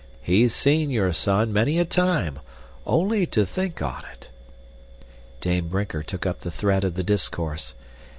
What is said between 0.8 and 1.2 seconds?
your